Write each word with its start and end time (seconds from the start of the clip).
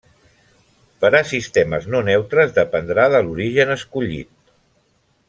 Per 1.03 1.11
a 1.19 1.21
sistemes 1.31 1.85
no 1.95 2.01
neutres 2.09 2.57
dependrà 2.57 3.07
de 3.17 3.21
l'origen 3.29 3.75
escollit. 3.77 4.31